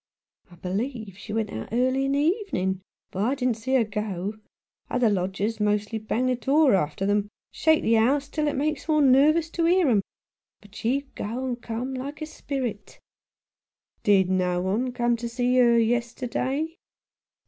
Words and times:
"I 0.51 0.55
believe 0.55 1.15
she 1.15 1.31
went 1.31 1.51
out 1.53 1.69
early 1.71 2.05
in 2.05 2.13
the 2.13 2.17
evening; 2.23 2.81
but 3.11 3.21
I 3.21 3.35
didn't 3.35 3.57
see 3.57 3.75
her 3.75 3.83
go. 3.83 4.33
Other 4.89 5.11
lodgers 5.11 5.59
mostly 5.59 5.99
bang 5.99 6.25
the 6.25 6.33
door 6.35 6.73
after 6.73 7.05
them, 7.05 7.17
and 7.19 7.29
shake 7.51 7.83
the 7.83 7.93
house 7.93 8.27
till 8.27 8.47
it 8.47 8.55
makes 8.55 8.87
one 8.87 9.11
nervous 9.11 9.51
to 9.51 9.65
hear 9.65 9.87
'em; 9.89 10.01
but 10.59 10.73
she'd 10.73 11.13
go 11.13 11.45
and 11.45 11.61
come 11.61 11.93
like 11.93 12.19
a 12.19 12.25
spirit." 12.25 12.99
98 14.07 14.21
At 14.21 14.29
Number 14.29 14.33
Thirteen, 14.33 14.37
Dynevor 14.37 14.57
Street." 14.57 14.65
Did 14.65 14.65
no 14.65 14.73
one 14.73 14.91
come 14.91 15.15
to 15.17 15.29
see 15.29 15.57
her 15.57 15.77
yesterday 15.77 16.75